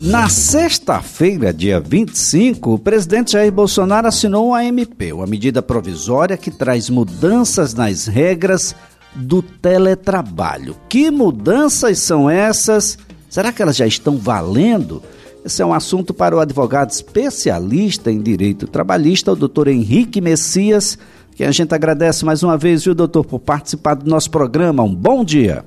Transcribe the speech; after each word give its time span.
Na 0.00 0.28
sexta-feira, 0.28 1.52
dia 1.52 1.80
25, 1.80 2.74
o 2.74 2.78
presidente 2.78 3.32
Jair 3.32 3.50
Bolsonaro 3.50 4.06
assinou 4.06 4.54
a 4.54 4.64
MP, 4.64 5.12
uma 5.12 5.26
medida 5.26 5.60
provisória 5.60 6.36
que 6.36 6.52
traz 6.52 6.88
mudanças 6.88 7.74
nas 7.74 8.06
regras 8.06 8.76
do 9.12 9.42
teletrabalho. 9.42 10.76
Que 10.88 11.10
mudanças 11.10 11.98
são 11.98 12.30
essas? 12.30 12.96
Será 13.28 13.52
que 13.52 13.60
elas 13.60 13.74
já 13.74 13.88
estão 13.88 14.16
valendo? 14.16 15.02
Esse 15.44 15.62
é 15.62 15.66
um 15.66 15.74
assunto 15.74 16.14
para 16.14 16.36
o 16.36 16.38
advogado 16.38 16.90
especialista 16.90 18.08
em 18.08 18.22
direito 18.22 18.68
trabalhista, 18.68 19.32
o 19.32 19.36
doutor 19.36 19.66
Henrique 19.66 20.20
Messias, 20.20 20.96
que 21.34 21.42
a 21.42 21.50
gente 21.50 21.74
agradece 21.74 22.24
mais 22.24 22.44
uma 22.44 22.56
vez, 22.56 22.84
viu, 22.84 22.94
doutor, 22.94 23.24
por 23.24 23.40
participar 23.40 23.94
do 23.94 24.08
nosso 24.08 24.30
programa. 24.30 24.84
Um 24.84 24.94
bom 24.94 25.24
dia. 25.24 25.64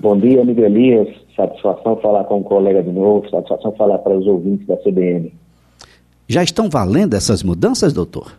Bom 0.00 0.18
dia, 0.18 0.42
amigo 0.42 0.62
Elias. 0.62 1.27
Satisfação 1.38 1.94
falar 1.98 2.24
com 2.24 2.40
o 2.40 2.42
colega 2.42 2.82
de 2.82 2.90
novo, 2.90 3.30
satisfação 3.30 3.70
falar 3.76 3.98
para 3.98 4.12
os 4.12 4.26
ouvintes 4.26 4.66
da 4.66 4.76
CBN. 4.78 5.32
Já 6.26 6.42
estão 6.42 6.68
valendo 6.68 7.14
essas 7.14 7.44
mudanças, 7.44 7.92
doutor? 7.92 8.36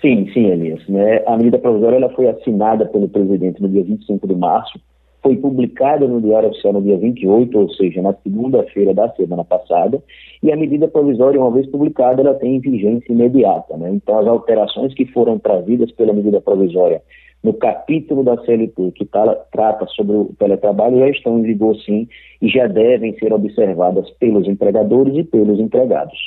Sim, 0.00 0.28
sim, 0.34 0.46
Elias. 0.46 0.84
Né? 0.88 1.22
A 1.28 1.36
medida 1.36 1.60
provisória 1.60 1.94
ela 1.94 2.10
foi 2.10 2.26
assinada 2.28 2.86
pelo 2.86 3.08
presidente 3.08 3.62
no 3.62 3.68
dia 3.68 3.84
25 3.84 4.26
de 4.26 4.34
março, 4.34 4.80
foi 5.22 5.36
publicada 5.36 6.08
no 6.08 6.20
Diário 6.20 6.48
Oficial 6.48 6.72
no 6.72 6.82
dia 6.82 6.98
28, 6.98 7.56
ou 7.56 7.70
seja, 7.70 8.02
na 8.02 8.14
segunda-feira 8.14 8.92
da 8.92 9.08
semana 9.10 9.44
passada, 9.44 10.02
e 10.42 10.50
a 10.50 10.56
medida 10.56 10.88
provisória, 10.88 11.40
uma 11.40 11.52
vez 11.52 11.68
publicada, 11.68 12.20
ela 12.20 12.34
tem 12.34 12.58
vigência 12.58 13.12
imediata. 13.12 13.76
Né? 13.76 13.90
Então, 13.92 14.18
as 14.18 14.26
alterações 14.26 14.92
que 14.92 15.06
foram 15.06 15.38
trazidas 15.38 15.92
pela 15.92 16.12
medida 16.12 16.40
provisória 16.40 17.00
no 17.46 17.54
capítulo 17.54 18.24
da 18.24 18.36
CLT 18.44 18.90
que 18.96 19.04
tá, 19.04 19.24
trata 19.52 19.86
sobre 19.94 20.16
o 20.16 20.34
teletrabalho 20.36 20.98
já 20.98 21.08
estão 21.10 21.38
em 21.38 21.42
vigor 21.42 21.76
sim 21.76 22.08
e 22.42 22.48
já 22.48 22.66
devem 22.66 23.16
ser 23.18 23.32
observadas 23.32 24.10
pelos 24.18 24.48
empregadores 24.48 25.16
e 25.16 25.22
pelos 25.22 25.60
empregados. 25.60 26.18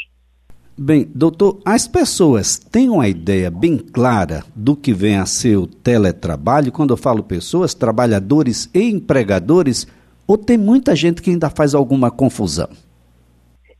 Bem, 0.77 1.05
doutor, 1.13 1.59
as 1.65 1.89
pessoas 1.89 2.57
têm 2.57 2.89
uma 2.89 3.09
ideia 3.09 3.51
bem 3.51 3.77
clara 3.77 4.43
do 4.55 4.77
que 4.77 4.93
vem 4.93 5.17
a 5.17 5.25
ser 5.25 5.57
o 5.57 5.67
teletrabalho? 5.67 6.71
Quando 6.71 6.91
eu 6.91 6.97
falo 6.97 7.21
pessoas, 7.21 7.73
trabalhadores 7.73 8.71
e 8.73 8.89
empregadores, 8.89 9.85
ou 10.25 10.37
tem 10.37 10.57
muita 10.57 10.95
gente 10.95 11.21
que 11.21 11.31
ainda 11.31 11.49
faz 11.49 11.75
alguma 11.75 12.09
confusão? 12.09 12.69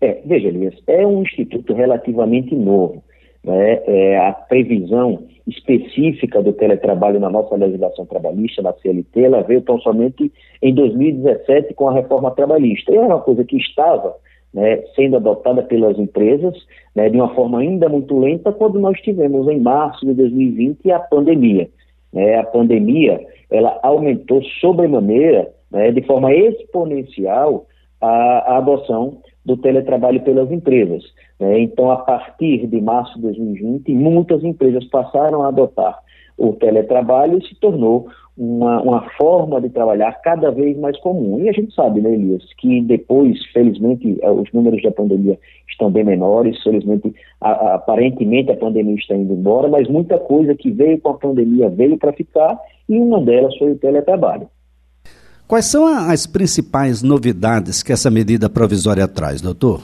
É, 0.01 0.21
veja, 0.25 0.49
Elias, 0.49 0.75
é 0.87 1.07
um 1.07 1.21
instituto 1.21 1.73
relativamente 1.73 2.53
novo. 2.53 3.01
Né? 3.43 3.81
É, 3.85 4.17
a 4.17 4.33
previsão 4.33 5.27
específica 5.47 6.41
do 6.41 6.53
teletrabalho 6.53 7.19
na 7.19 7.29
nossa 7.29 7.55
legislação 7.55 8.05
trabalhista, 8.05 8.61
na 8.61 8.73
CLT, 8.73 9.21
ela 9.21 9.41
veio 9.41 9.61
tão 9.61 9.79
somente 9.79 10.31
em 10.61 10.73
2017 10.73 11.73
com 11.73 11.87
a 11.87 11.93
reforma 11.93 12.31
trabalhista. 12.31 12.91
E 12.91 12.97
é 12.97 13.01
uma 13.01 13.19
coisa 13.19 13.43
que 13.43 13.57
estava 13.57 14.15
né, 14.53 14.83
sendo 14.95 15.17
adotada 15.17 15.63
pelas 15.63 15.97
empresas 15.97 16.55
né, 16.95 17.09
de 17.09 17.17
uma 17.17 17.33
forma 17.33 17.59
ainda 17.59 17.87
muito 17.87 18.17
lenta 18.17 18.51
quando 18.51 18.79
nós 18.79 18.99
tivemos 19.01 19.47
em 19.47 19.59
março 19.59 20.05
de 20.05 20.13
2020 20.13 20.91
a 20.91 20.99
pandemia. 20.99 21.69
Né, 22.11 22.35
a 22.35 22.43
pandemia 22.43 23.19
ela 23.49 23.79
aumentou 23.83 24.43
sobremaneira, 24.59 25.51
né, 25.71 25.91
de 25.91 26.01
forma 26.03 26.33
exponencial, 26.33 27.65
a, 28.01 28.53
a 28.53 28.57
adoção 28.57 29.21
do 29.45 29.57
teletrabalho 29.57 30.21
pelas 30.21 30.51
empresas. 30.51 31.03
Né? 31.39 31.59
Então, 31.61 31.91
a 31.91 31.97
partir 31.97 32.67
de 32.67 32.81
março 32.81 33.15
de 33.15 33.21
2020, 33.23 33.91
muitas 33.93 34.43
empresas 34.43 34.85
passaram 34.85 35.43
a 35.43 35.47
adotar 35.47 35.99
o 36.37 36.53
teletrabalho 36.53 37.37
e 37.37 37.47
se 37.47 37.55
tornou 37.55 38.07
uma, 38.37 38.81
uma, 38.81 39.09
forma 39.17 39.59
de 39.59 39.69
trabalhar 39.69 40.13
cada 40.21 40.49
vez 40.49 40.77
mais 40.77 40.97
comum. 41.01 41.41
E 41.41 41.49
a 41.49 41.51
gente 41.51 41.73
sabe, 41.75 41.99
né, 41.99 42.13
Elias, 42.13 42.43
que 42.57 42.81
depois, 42.81 43.37
felizmente, 43.51 44.17
eh, 44.21 44.31
os 44.31 44.49
números 44.53 44.81
da 44.81 44.91
pandemia 44.91 45.37
estão 45.69 45.91
bem 45.91 46.05
menores, 46.05 46.61
felizmente, 46.63 47.13
a, 47.41 47.51
a, 47.51 47.75
aparentemente 47.75 48.49
a 48.51 48.55
pandemia 48.55 48.95
está 48.95 49.13
indo 49.13 49.33
embora, 49.33 49.67
mas 49.67 49.89
muita 49.89 50.17
coisa 50.17 50.55
que 50.55 50.71
veio 50.71 51.01
com 51.01 51.09
a 51.09 51.17
pandemia 51.17 51.69
veio 51.69 51.97
para 51.97 52.13
ficar 52.13 52.57
e 52.87 52.97
uma 52.97 53.19
delas 53.19 53.57
foi 53.57 53.73
o 53.73 53.77
teletrabalho. 53.77 54.47
Quais 55.49 55.65
são 55.65 55.87
as 55.87 56.27
principais 56.27 57.01
novidades 57.01 57.81
que 57.81 57.91
essa 57.91 58.11
medida 58.11 58.47
provisória 58.47 59.07
traz, 59.07 59.41
doutor? 59.41 59.81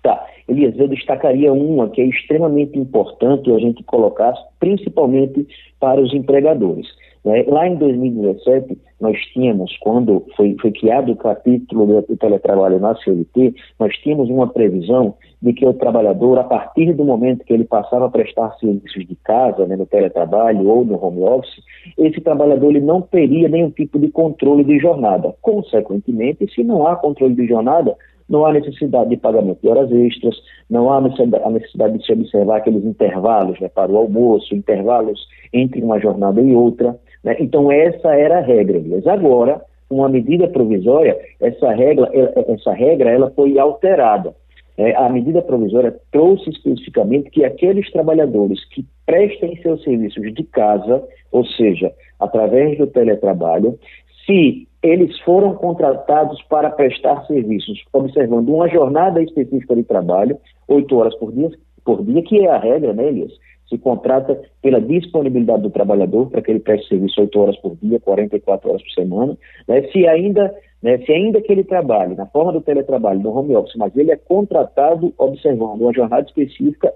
Tá. 0.00 0.24
Elias, 0.46 0.78
eu 0.78 0.86
destacaria 0.86 1.52
uma 1.52 1.88
que 1.88 2.00
é 2.00 2.06
extremamente 2.06 2.78
importante 2.78 3.50
a 3.50 3.58
gente 3.58 3.82
colocar, 3.82 4.32
principalmente 4.60 5.44
para 5.80 6.00
os 6.00 6.14
empregadores. 6.14 6.86
Né? 7.24 7.44
Lá 7.46 7.68
em 7.68 7.76
2017, 7.76 8.78
nós 9.00 9.18
tínhamos, 9.32 9.76
quando 9.78 10.24
foi, 10.36 10.56
foi 10.60 10.72
criado 10.72 11.12
o 11.12 11.16
capítulo 11.16 12.02
do 12.02 12.16
teletrabalho 12.16 12.80
na 12.80 12.94
CLT, 12.96 13.54
nós 13.78 13.94
tínhamos 13.98 14.28
uma 14.28 14.48
previsão 14.48 15.14
de 15.40 15.52
que 15.52 15.66
o 15.66 15.74
trabalhador, 15.74 16.38
a 16.38 16.44
partir 16.44 16.92
do 16.92 17.04
momento 17.04 17.44
que 17.44 17.52
ele 17.52 17.64
passava 17.64 18.06
a 18.06 18.10
prestar 18.10 18.56
serviços 18.58 19.06
de 19.06 19.16
casa, 19.24 19.66
né, 19.66 19.76
no 19.76 19.86
teletrabalho 19.86 20.68
ou 20.68 20.84
no 20.84 21.04
home 21.04 21.22
office, 21.22 21.62
esse 21.98 22.20
trabalhador 22.20 22.70
ele 22.70 22.80
não 22.80 23.00
teria 23.00 23.48
nenhum 23.48 23.70
tipo 23.70 23.98
de 23.98 24.08
controle 24.10 24.62
de 24.62 24.78
jornada. 24.78 25.34
Consequentemente, 25.42 26.46
se 26.52 26.62
não 26.62 26.86
há 26.86 26.94
controle 26.94 27.34
de 27.34 27.46
jornada, 27.46 27.96
não 28.28 28.46
há 28.46 28.52
necessidade 28.52 29.10
de 29.10 29.16
pagamento 29.16 29.60
de 29.62 29.68
horas 29.68 29.90
extras, 29.90 30.36
não 30.68 30.92
há 30.92 31.00
necessidade 31.00 31.98
de 31.98 32.06
se 32.06 32.12
observar 32.12 32.58
aqueles 32.58 32.84
intervalos 32.84 33.58
né, 33.60 33.68
para 33.68 33.90
o 33.90 33.96
almoço, 33.96 34.54
intervalos 34.54 35.26
entre 35.52 35.82
uma 35.82 36.00
jornada 36.00 36.40
e 36.40 36.54
outra. 36.54 36.96
Né? 37.22 37.36
Então, 37.40 37.70
essa 37.70 38.14
era 38.14 38.38
a 38.38 38.42
regra. 38.42 38.80
Mas 38.84 39.06
agora, 39.06 39.60
uma 39.90 40.08
medida 40.08 40.48
provisória, 40.48 41.18
essa 41.40 41.70
regra, 41.72 42.10
essa 42.48 42.72
regra 42.72 43.10
ela 43.10 43.30
foi 43.30 43.58
alterada. 43.58 44.34
É, 44.76 44.96
a 44.96 45.08
medida 45.10 45.42
provisória 45.42 45.94
trouxe 46.10 46.48
especificamente 46.48 47.30
que 47.30 47.44
aqueles 47.44 47.90
trabalhadores 47.92 48.64
que 48.70 48.84
prestem 49.04 49.54
seus 49.60 49.82
serviços 49.82 50.32
de 50.32 50.42
casa, 50.44 51.04
ou 51.30 51.44
seja, 51.44 51.92
através 52.18 52.78
do 52.78 52.86
teletrabalho, 52.86 53.78
se 54.24 54.66
eles 54.82 55.18
foram 55.20 55.54
contratados 55.54 56.42
para 56.42 56.70
prestar 56.70 57.24
serviços, 57.26 57.84
observando 57.92 58.48
uma 58.48 58.68
jornada 58.68 59.22
específica 59.22 59.76
de 59.76 59.84
trabalho, 59.84 60.36
oito 60.68 60.96
horas 60.96 61.14
por 61.16 61.32
dia, 61.32 61.50
por 61.84 62.04
dia, 62.04 62.22
que 62.22 62.40
é 62.40 62.50
a 62.50 62.58
regra, 62.58 62.92
né, 62.92 63.06
Elias? 63.06 63.32
Se 63.68 63.78
contrata 63.78 64.40
pela 64.60 64.80
disponibilidade 64.80 65.62
do 65.62 65.70
trabalhador 65.70 66.28
para 66.28 66.42
que 66.42 66.50
ele 66.50 66.60
preste 66.60 66.88
serviço 66.88 67.20
oito 67.20 67.40
horas 67.40 67.56
por 67.58 67.76
dia, 67.80 68.00
44 68.00 68.68
horas 68.68 68.82
por 68.82 68.90
semana. 68.90 69.38
Né? 69.66 69.82
Se 69.92 70.06
ainda 70.06 70.54
né, 70.82 70.98
se 70.98 71.12
ainda 71.12 71.40
que 71.40 71.52
ele 71.52 71.62
trabalhe 71.62 72.16
na 72.16 72.26
forma 72.26 72.52
do 72.52 72.60
teletrabalho, 72.60 73.20
no 73.20 73.30
home 73.30 73.54
office, 73.54 73.76
mas 73.76 73.96
ele 73.96 74.10
é 74.10 74.16
contratado 74.16 75.14
observando 75.16 75.80
uma 75.80 75.92
jornada 75.92 76.26
específica, 76.26 76.92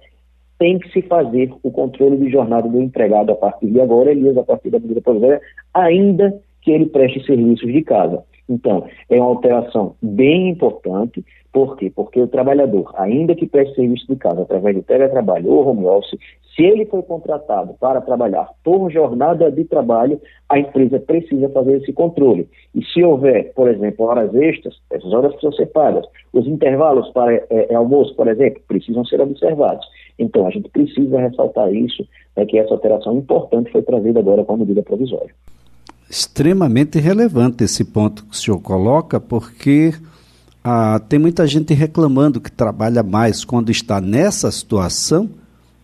tem 0.59 0.79
que 0.79 0.91
se 0.91 1.03
fazer 1.03 1.53
o 1.63 1.71
controle 1.71 2.17
de 2.17 2.31
jornada 2.31 2.69
do 2.69 2.81
empregado 2.81 3.31
a 3.31 3.37
partir 3.37 3.71
de 3.71 3.81
agora, 3.81 4.11
Elias, 4.11 4.37
a 4.37 4.43
partir 4.43 4.71
da 4.71 4.81
medida 4.81 5.01
provisória, 5.01 5.41
ainda 5.73 6.35
que 6.67 6.73
ele 6.73 6.87
preste 6.87 7.25
serviços 7.25 7.73
de 7.73 7.81
casa. 7.81 8.25
Então, 8.49 8.85
é 9.09 9.17
uma 9.21 9.27
alteração 9.27 9.95
bem 10.03 10.49
importante. 10.49 11.25
Por 11.53 11.77
quê? 11.77 11.93
Porque 11.95 12.21
o 12.21 12.27
trabalhador, 12.27 12.93
ainda 12.97 13.37
que 13.37 13.47
preste 13.47 13.77
serviço 13.77 14.05
de 14.09 14.17
casa 14.17 14.43
através 14.43 14.75
do 14.75 14.83
teletrabalho 14.83 15.49
ou 15.49 15.65
home 15.65 15.87
office, 15.87 16.19
se 16.57 16.65
ele 16.65 16.85
foi 16.87 17.03
contratado 17.03 17.75
para 17.75 18.01
trabalhar 18.01 18.49
por 18.65 18.91
jornada 18.91 19.49
de 19.49 19.63
trabalho, 19.63 20.21
a 20.49 20.59
empresa 20.59 20.99
precisa 20.99 21.49
fazer 21.51 21.77
esse 21.77 21.93
controle. 21.93 22.49
E 22.75 22.85
se 22.85 23.01
houver, 23.05 23.53
por 23.55 23.69
exemplo, 23.69 24.05
horas 24.05 24.35
extras, 24.35 24.75
essas 24.91 25.13
horas 25.13 25.31
precisam 25.35 25.53
ser 25.53 25.67
pagas. 25.67 26.05
Os 26.33 26.49
intervalos 26.49 27.09
para 27.11 27.33
é, 27.33 27.47
é, 27.51 27.75
almoço, 27.77 28.13
por 28.17 28.27
exemplo, 28.27 28.61
precisam 28.67 29.05
ser 29.05 29.21
observados. 29.21 29.87
Então, 30.19 30.49
a 30.49 30.51
gente 30.51 30.69
precisa 30.71 31.21
ressaltar 31.21 31.73
isso, 31.73 32.05
né, 32.37 32.45
que 32.45 32.59
essa 32.59 32.75
alteração 32.75 33.17
importante 33.17 33.71
foi 33.71 33.83
trazida 33.83 34.19
agora 34.19 34.45
com 34.45 34.55
a 34.55 34.57
medida 34.57 34.83
provisória. 34.83 35.33
Extremamente 36.09 37.01
relevante 37.01 37.65
esse 37.65 37.85
ponto 37.85 38.25
que 38.25 38.33
o 38.33 38.37
senhor 38.37 38.61
coloca, 38.61 39.19
porque 39.19 39.93
ah, 40.63 40.99
tem 40.99 41.19
muita 41.19 41.47
gente 41.47 41.75
reclamando 41.75 42.41
que 42.41 42.51
trabalha 42.51 43.03
mais 43.03 43.45
quando 43.45 43.71
está 43.71 44.01
nessa 44.01 44.51
situação 44.51 45.31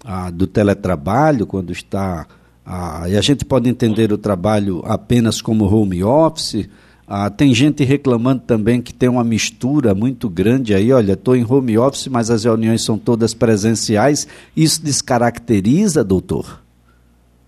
ah, 0.04 0.30
do 0.30 0.46
teletrabalho, 0.46 1.46
quando 1.46 1.72
está. 1.72 2.26
Ah, 2.64 3.04
e 3.08 3.16
a 3.16 3.20
gente 3.20 3.44
pode 3.44 3.68
entender 3.68 4.12
o 4.12 4.18
trabalho 4.18 4.82
apenas 4.84 5.40
como 5.40 5.64
home 5.64 6.02
office. 6.04 6.68
Ah, 7.06 7.28
tem 7.28 7.52
gente 7.52 7.84
reclamando 7.84 8.42
também 8.46 8.80
que 8.80 8.94
tem 8.94 9.08
uma 9.08 9.24
mistura 9.24 9.94
muito 9.94 10.30
grande 10.30 10.72
aí. 10.72 10.92
Olha, 10.92 11.14
estou 11.14 11.34
em 11.34 11.44
home 11.44 11.76
office, 11.76 12.06
mas 12.06 12.30
as 12.30 12.44
reuniões 12.44 12.82
são 12.82 12.96
todas 12.96 13.34
presenciais. 13.34 14.26
Isso 14.56 14.82
descaracteriza, 14.82 16.04
doutor? 16.04 16.61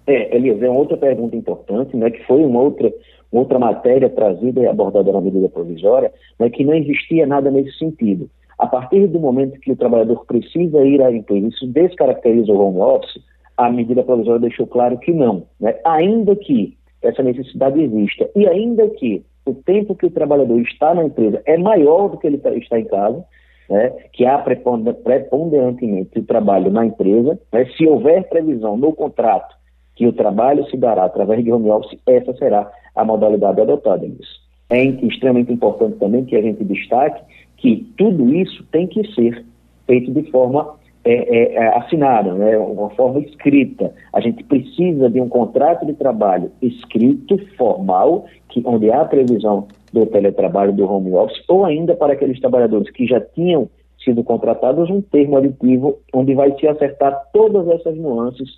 É, 0.06 0.36
Elias, 0.36 0.60
é 0.62 0.68
uma 0.68 0.78
outra 0.78 0.96
pergunta 0.96 1.34
importante, 1.34 1.96
né, 1.96 2.10
que 2.10 2.22
foi 2.24 2.44
uma 2.44 2.60
outra, 2.60 2.92
uma 3.32 3.42
outra 3.42 3.58
matéria 3.58 4.10
trazida 4.10 4.60
e 4.60 4.66
abordada 4.66 5.10
na 5.10 5.20
medida 5.20 5.48
provisória, 5.48 6.12
né, 6.38 6.50
que 6.50 6.64
não 6.64 6.74
existia 6.74 7.26
nada 7.26 7.50
nesse 7.50 7.78
sentido. 7.78 8.28
A 8.58 8.66
partir 8.66 9.06
do 9.06 9.18
momento 9.18 9.58
que 9.60 9.72
o 9.72 9.76
trabalhador 9.76 10.24
precisa 10.26 10.84
ir 10.84 11.02
à 11.02 11.10
empresa, 11.10 11.48
isso 11.48 11.66
descaracteriza 11.66 12.52
o 12.52 12.60
home 12.60 12.80
office, 12.80 13.20
a 13.56 13.70
medida 13.70 14.02
provisória 14.02 14.40
deixou 14.40 14.66
claro 14.66 14.98
que 14.98 15.12
não. 15.12 15.44
Né? 15.58 15.74
Ainda 15.84 16.36
que 16.36 16.76
essa 17.02 17.22
necessidade 17.22 17.80
exista 17.80 18.28
e 18.36 18.46
ainda 18.46 18.88
que 18.88 19.24
o 19.46 19.54
tempo 19.54 19.94
que 19.94 20.06
o 20.06 20.10
trabalhador 20.10 20.60
está 20.60 20.94
na 20.94 21.04
empresa 21.04 21.42
é 21.46 21.56
maior 21.56 22.08
do 22.08 22.18
que 22.18 22.26
ele 22.26 22.40
está 22.54 22.78
em 22.78 22.84
casa, 22.84 23.24
né, 23.68 23.90
que 24.12 24.26
há 24.26 24.38
preponderantemente 24.38 26.18
o 26.18 26.24
trabalho 26.24 26.70
na 26.70 26.84
empresa, 26.84 27.38
né, 27.52 27.66
se 27.76 27.86
houver 27.86 28.28
previsão 28.28 28.76
no 28.76 28.92
contrato 28.92 29.54
que 29.94 30.06
o 30.06 30.12
trabalho 30.12 30.64
se 30.70 30.76
dará 30.76 31.04
através 31.04 31.44
de 31.44 31.52
home 31.52 31.70
office, 31.70 31.98
essa 32.06 32.34
será 32.34 32.70
a 32.94 33.04
modalidade 33.04 33.60
adotada 33.60 34.06
nisso. 34.06 34.42
É 34.70 34.82
extremamente 34.82 35.52
importante 35.52 35.98
também 35.98 36.24
que 36.24 36.36
a 36.36 36.42
gente 36.42 36.64
destaque 36.64 37.22
que 37.56 37.86
tudo 37.96 38.34
isso 38.34 38.64
tem 38.72 38.86
que 38.86 39.06
ser 39.14 39.44
feito 39.86 40.10
de 40.10 40.30
forma 40.30 40.74
é, 41.04 41.12
é, 41.12 41.54
é, 41.54 41.78
assinada, 41.78 42.32
né, 42.32 42.56
uma 42.56 42.88
forma 42.90 43.20
escrita. 43.20 43.92
A 44.12 44.20
gente 44.20 44.42
precisa 44.44 45.10
de 45.10 45.20
um 45.20 45.28
contrato 45.28 45.84
de 45.84 45.92
trabalho 45.92 46.50
escrito, 46.62 47.38
formal, 47.58 48.24
que, 48.48 48.62
onde 48.64 48.90
há 48.90 49.04
previsão 49.04 49.68
do 49.92 50.06
teletrabalho, 50.06 50.72
do 50.72 50.90
home 50.90 51.12
office, 51.12 51.42
ou 51.46 51.66
ainda 51.66 51.94
para 51.94 52.14
aqueles 52.14 52.40
trabalhadores 52.40 52.90
que 52.90 53.06
já 53.06 53.20
tinham 53.20 53.68
sido 54.02 54.24
contratados, 54.24 54.88
um 54.88 55.02
termo 55.02 55.36
aditivo 55.36 55.98
onde 56.12 56.34
vai 56.34 56.58
se 56.58 56.66
acertar 56.66 57.28
todas 57.32 57.68
essas 57.68 57.96
nuances, 57.96 58.48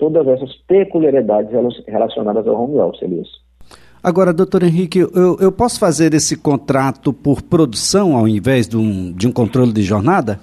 todas 0.00 0.26
essas 0.26 0.50
peculiaridades 0.66 1.52
relacionadas 1.86 2.48
ao 2.48 2.64
home 2.64 2.78
office, 2.78 3.02
Elias. 3.02 3.28
Agora, 4.02 4.32
doutor 4.32 4.62
Henrique, 4.62 5.00
eu, 5.00 5.36
eu, 5.38 5.52
posso 5.52 5.78
fazer 5.78 6.14
esse 6.14 6.40
contrato 6.40 7.12
por 7.12 7.42
produção 7.42 8.16
ao 8.16 8.26
invés 8.26 8.66
de 8.66 8.78
um, 8.78 9.12
de 9.12 9.28
um 9.28 9.32
controle 9.32 9.74
de 9.74 9.82
jornada? 9.82 10.40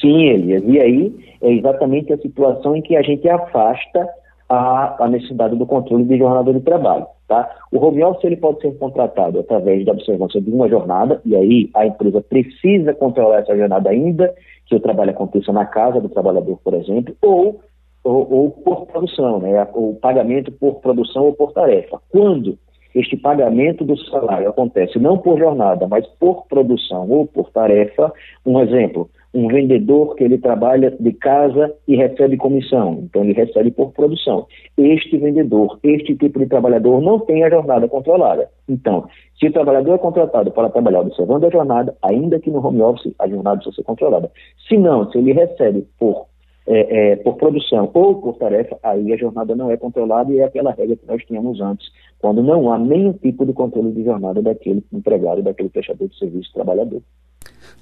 Sim, 0.00 0.28
Elias. 0.28 0.62
E 0.64 0.80
aí 0.80 1.12
é 1.42 1.52
exatamente 1.52 2.12
a 2.12 2.18
situação 2.18 2.76
em 2.76 2.80
que 2.80 2.94
a 2.96 3.02
gente 3.02 3.28
afasta 3.28 4.08
a, 4.48 5.04
a 5.04 5.08
necessidade 5.08 5.56
do 5.56 5.66
controle 5.66 6.04
de 6.04 6.16
jornada 6.16 6.52
de 6.52 6.60
trabalho. 6.60 7.06
Tá? 7.26 7.50
O 7.72 7.84
home 7.84 8.04
office 8.04 8.24
ele 8.24 8.36
pode 8.36 8.60
ser 8.60 8.78
contratado 8.78 9.40
através 9.40 9.84
da 9.84 9.92
observância 9.92 10.40
de 10.40 10.50
uma 10.50 10.68
jornada, 10.68 11.20
e 11.24 11.34
aí 11.34 11.70
a 11.74 11.86
empresa 11.86 12.20
precisa 12.20 12.94
controlar 12.94 13.40
essa 13.40 13.56
jornada 13.56 13.90
ainda 13.90 14.32
que 14.66 14.76
o 14.76 14.80
trabalho 14.80 15.10
aconteça 15.10 15.52
na 15.52 15.64
casa 15.64 16.00
do 16.00 16.08
trabalhador, 16.08 16.58
por 16.62 16.74
exemplo, 16.74 17.16
ou, 17.20 17.60
ou, 18.04 18.30
ou 18.30 18.50
por 18.50 18.86
produção, 18.86 19.40
né? 19.40 19.66
o 19.74 19.94
pagamento 19.94 20.52
por 20.52 20.76
produção 20.76 21.24
ou 21.24 21.32
por 21.32 21.52
tarefa. 21.52 21.98
Quando 22.10 22.58
este 22.94 23.16
pagamento 23.16 23.84
do 23.84 23.98
salário 24.04 24.48
acontece 24.48 24.98
não 24.98 25.18
por 25.18 25.38
jornada, 25.38 25.88
mas 25.88 26.06
por 26.20 26.46
produção 26.46 27.10
ou 27.10 27.26
por 27.26 27.50
tarefa, 27.50 28.12
um 28.46 28.60
exemplo, 28.60 29.10
um 29.34 29.48
vendedor 29.48 30.14
que 30.14 30.22
ele 30.22 30.38
trabalha 30.38 30.92
de 30.92 31.12
casa 31.12 31.74
e 31.88 31.96
recebe 31.96 32.36
comissão, 32.36 33.00
então 33.02 33.24
ele 33.24 33.32
recebe 33.32 33.72
por 33.72 33.90
produção. 33.92 34.46
Este 34.78 35.16
vendedor, 35.16 35.80
este 35.82 36.14
tipo 36.14 36.38
de 36.38 36.46
trabalhador 36.46 37.02
não 37.02 37.18
tem 37.18 37.42
a 37.42 37.50
jornada 37.50 37.88
controlada. 37.88 38.48
Então, 38.68 39.08
se 39.40 39.48
o 39.48 39.52
trabalhador 39.52 39.94
é 39.94 39.98
contratado 39.98 40.52
para 40.52 40.70
trabalhar 40.70 41.00
observando 41.00 41.46
a 41.46 41.50
jornada, 41.50 41.96
ainda 42.00 42.38
que 42.38 42.50
no 42.50 42.64
home 42.64 42.80
office 42.80 43.12
a 43.18 43.26
jornada 43.26 43.56
precisa 43.56 43.74
ser 43.74 43.82
controlada. 43.82 44.30
Se 44.68 44.78
não, 44.78 45.10
se 45.10 45.18
ele 45.18 45.32
recebe 45.32 45.84
por 45.98 46.26
é, 46.66 47.12
é, 47.12 47.16
por 47.16 47.36
produção 47.36 47.90
ou 47.92 48.20
por 48.20 48.36
tarefa, 48.36 48.78
aí 48.82 49.12
a 49.12 49.16
jornada 49.16 49.54
não 49.54 49.70
é 49.70 49.76
controlada 49.76 50.32
e 50.32 50.38
é 50.38 50.44
aquela 50.44 50.72
regra 50.72 50.96
que 50.96 51.06
nós 51.06 51.22
tínhamos 51.24 51.60
antes, 51.60 51.86
quando 52.18 52.42
não 52.42 52.72
há 52.72 52.78
nenhum 52.78 53.12
tipo 53.12 53.44
de 53.44 53.52
controle 53.52 53.92
de 53.92 54.04
jornada 54.04 54.40
daquele 54.40 54.82
empregado, 54.92 55.42
daquele 55.42 55.68
prestador 55.68 56.08
de 56.08 56.18
serviço 56.18 56.52
trabalhador. 56.54 57.02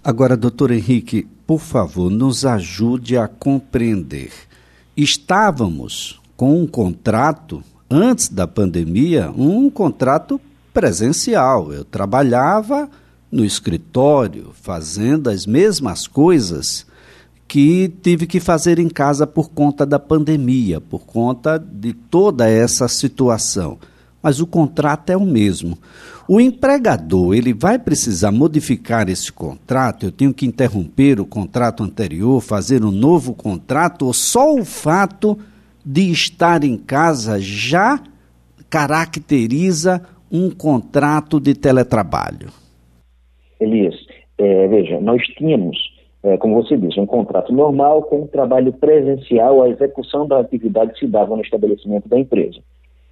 Agora, 0.03 0.37
doutor 0.37 0.73
Henrique, 0.73 1.29
por 1.47 1.61
favor, 1.61 2.11
nos 2.11 2.45
ajude 2.45 3.17
a 3.17 3.29
compreender. 3.29 4.33
Estávamos 4.97 6.21
com 6.37 6.59
um 6.59 6.67
contrato, 6.67 7.63
antes 7.89 8.29
da 8.29 8.49
pandemia, 8.49 9.31
um 9.31 9.71
contrato 9.71 10.41
presencial. 10.75 11.73
Eu 11.73 11.85
trabalhava 11.85 12.91
no 13.31 13.45
escritório, 13.45 14.51
fazendo 14.53 15.31
as 15.31 15.47
mesmas 15.47 16.09
coisas 16.09 16.85
que 17.53 17.87
tive 17.87 18.27
que 18.27 18.41
fazer 18.41 18.79
em 18.79 18.89
casa 18.89 19.27
por 19.27 19.51
conta 19.51 19.85
da 19.85 19.99
pandemia, 19.99 20.81
por 20.81 21.05
conta 21.05 21.59
de 21.59 21.93
toda 21.93 22.49
essa 22.49 22.89
situação. 22.89 23.79
Mas 24.23 24.41
o 24.41 24.47
contrato 24.47 25.11
é 25.11 25.17
o 25.19 25.27
mesmo. 25.27 25.77
O 26.27 26.41
empregador, 26.41 27.35
ele 27.35 27.53
vai 27.53 27.79
precisar 27.79 28.33
modificar 28.33 29.07
esse 29.11 29.31
contrato, 29.31 30.07
eu 30.07 30.11
tenho 30.11 30.33
que 30.33 30.47
interromper 30.47 31.21
o 31.21 31.27
contrato 31.27 31.83
anterior, 31.83 32.41
fazer 32.41 32.83
um 32.87 32.91
novo 32.91 33.35
contrato, 33.35 34.07
ou 34.07 34.15
só 34.15 34.55
o 34.55 34.65
fato 34.65 35.39
de 35.85 36.11
estar 36.11 36.65
em 36.65 36.79
casa 36.79 37.39
já 37.39 38.03
caracteriza 38.71 40.01
um 40.31 40.51
contrato 40.51 41.39
de 41.39 41.53
teletrabalho? 41.53 42.49
Elias, 43.61 43.95
é, 44.39 44.69
veja, 44.69 44.99
nós 45.03 45.23
tínhamos, 45.37 45.92
é, 46.23 46.37
como 46.37 46.63
você 46.63 46.77
disse, 46.77 47.01
um 47.01 47.07
contrato 47.07 47.53
normal 47.53 48.03
com 48.03 48.21
um 48.23 48.27
trabalho 48.27 48.73
presencial, 48.73 49.63
a 49.63 49.69
execução 49.69 50.27
da 50.27 50.39
atividade 50.39 50.99
se 50.99 51.07
dava 51.07 51.35
no 51.35 51.43
estabelecimento 51.43 52.09
da 52.09 52.19
empresa. 52.19 52.61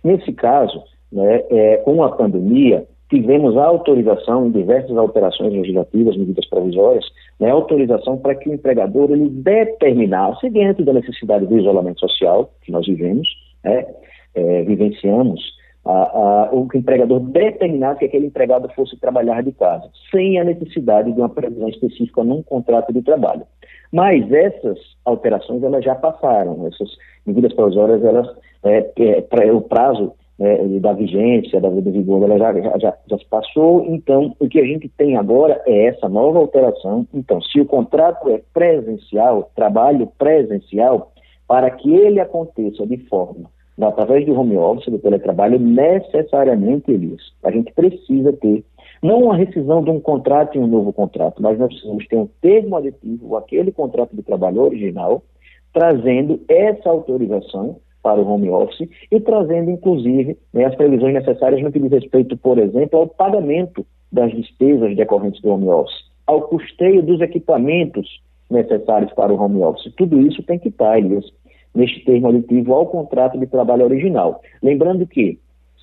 Nesse 0.04 0.32
caso, 0.32 0.82
né, 1.12 1.42
é, 1.50 1.76
com 1.78 2.02
a 2.04 2.10
pandemia, 2.10 2.86
tivemos 3.08 3.56
a 3.56 3.64
autorização 3.64 4.46
em 4.46 4.52
diversas 4.52 4.96
alterações 4.96 5.52
legislativas, 5.52 6.16
medidas 6.16 6.48
provisórias, 6.48 7.04
né, 7.40 7.50
autorização 7.50 8.16
para 8.16 8.36
que 8.36 8.48
o 8.48 8.54
empregador 8.54 9.10
ele 9.10 9.28
determinasse, 9.28 10.48
diante 10.48 10.84
da 10.84 10.92
necessidade 10.92 11.46
do 11.46 11.58
isolamento 11.58 11.98
social 11.98 12.52
que 12.62 12.70
nós 12.70 12.86
vivemos, 12.86 13.28
né, 13.64 13.86
é, 14.34 14.62
vivenciamos, 14.62 15.40
o 15.84 16.68
empregador 16.74 17.20
determinasse 17.20 18.00
que 18.00 18.04
aquele 18.04 18.26
empregado 18.26 18.68
fosse 18.74 18.98
trabalhar 18.98 19.42
de 19.42 19.52
casa, 19.52 19.88
sem 20.10 20.38
a 20.38 20.44
necessidade 20.44 21.12
de 21.12 21.18
uma 21.18 21.28
previsão 21.28 21.68
específica 21.68 22.22
num 22.22 22.42
contrato 22.42 22.92
de 22.92 23.02
trabalho. 23.02 23.42
Mas 23.92 24.30
essas 24.30 24.78
alterações 25.04 25.62
elas 25.62 25.84
já 25.84 25.94
passaram, 25.94 26.66
essas 26.66 26.90
medidas 27.26 27.52
provisórias 27.54 28.04
elas 28.04 28.28
é, 28.62 28.90
é, 28.98 29.52
o 29.52 29.60
prazo 29.62 30.12
né, 30.38 30.56
da 30.80 30.92
vigência, 30.92 31.60
da 31.60 31.68
vida 31.68 31.90
vigor, 31.90 32.22
ela 32.22 32.38
já, 32.38 32.78
já, 32.78 32.96
já 33.06 33.18
passou, 33.28 33.84
então 33.86 34.34
o 34.38 34.48
que 34.48 34.60
a 34.60 34.64
gente 34.64 34.88
tem 34.88 35.16
agora 35.16 35.60
é 35.66 35.86
essa 35.86 36.08
nova 36.08 36.38
alteração. 36.38 37.06
Então, 37.12 37.40
se 37.42 37.60
o 37.60 37.66
contrato 37.66 38.28
é 38.30 38.40
presencial, 38.52 39.50
trabalho 39.54 40.06
presencial, 40.18 41.12
para 41.46 41.70
que 41.70 41.94
ele 41.94 42.20
aconteça 42.20 42.86
de 42.86 42.96
forma, 43.08 43.50
através 43.88 44.26
do 44.26 44.38
home 44.38 44.56
office, 44.56 44.90
do 44.90 44.98
teletrabalho, 44.98 45.58
necessariamente, 45.58 46.90
Elias, 46.90 47.32
a 47.42 47.50
gente 47.50 47.72
precisa 47.72 48.32
ter 48.34 48.64
não 49.02 49.22
uma 49.24 49.36
rescisão 49.36 49.82
de 49.82 49.90
um 49.90 50.00
contrato 50.00 50.56
e 50.56 50.60
um 50.60 50.66
novo 50.66 50.92
contrato, 50.92 51.42
mas 51.42 51.58
nós 51.58 51.68
precisamos 51.68 52.06
ter 52.06 52.16
um 52.16 52.28
termo 52.40 52.76
aditivo, 52.76 53.36
aquele 53.36 53.72
contrato 53.72 54.14
de 54.14 54.22
trabalho 54.22 54.60
original, 54.60 55.22
trazendo 55.72 56.40
essa 56.48 56.90
autorização 56.90 57.76
para 58.02 58.20
o 58.20 58.28
home 58.28 58.50
office 58.50 58.88
e 59.10 59.20
trazendo, 59.20 59.70
inclusive, 59.70 60.36
né, 60.52 60.64
as 60.64 60.74
previsões 60.74 61.14
necessárias 61.14 61.62
no 61.62 61.70
que 61.70 61.80
diz 61.80 61.90
respeito, 61.90 62.36
por 62.36 62.58
exemplo, 62.58 62.98
ao 62.98 63.06
pagamento 63.06 63.86
das 64.12 64.32
despesas 64.32 64.96
decorrentes 64.96 65.40
do 65.40 65.50
home 65.50 65.68
office, 65.68 66.04
ao 66.26 66.42
custeio 66.42 67.02
dos 67.02 67.20
equipamentos 67.20 68.20
necessários 68.50 69.12
para 69.12 69.32
o 69.32 69.40
home 69.40 69.62
office. 69.62 69.92
Tudo 69.96 70.20
isso 70.20 70.42
tem 70.42 70.58
que 70.58 70.68
estar, 70.68 70.98
Elias, 70.98 71.24
neste 71.74 72.04
termo 72.04 72.28
aditivo 72.28 72.74
ao 72.74 72.86
contrato 72.86 73.38
de 73.38 73.46
trabalho 73.46 73.84
original. 73.84 74.40
Lembrando 74.62 75.06
que, 75.06 75.38